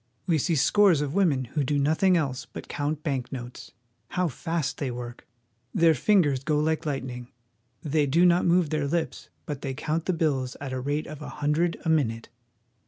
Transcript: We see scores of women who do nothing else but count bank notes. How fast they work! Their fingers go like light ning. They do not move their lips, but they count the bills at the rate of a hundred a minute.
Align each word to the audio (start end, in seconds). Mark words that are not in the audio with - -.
We 0.25 0.39
see 0.39 0.55
scores 0.55 1.01
of 1.01 1.13
women 1.13 1.45
who 1.45 1.63
do 1.63 1.77
nothing 1.77 2.17
else 2.17 2.47
but 2.51 2.67
count 2.67 3.03
bank 3.03 3.31
notes. 3.31 3.71
How 4.07 4.29
fast 4.29 4.79
they 4.79 4.89
work! 4.89 5.27
Their 5.75 5.93
fingers 5.93 6.43
go 6.43 6.59
like 6.59 6.87
light 6.87 7.03
ning. 7.03 7.29
They 7.83 8.07
do 8.07 8.25
not 8.25 8.43
move 8.47 8.71
their 8.71 8.87
lips, 8.87 9.29
but 9.45 9.61
they 9.61 9.75
count 9.75 10.05
the 10.07 10.13
bills 10.13 10.57
at 10.59 10.71
the 10.71 10.79
rate 10.81 11.05
of 11.05 11.21
a 11.21 11.29
hundred 11.29 11.77
a 11.85 11.89
minute. 11.89 12.29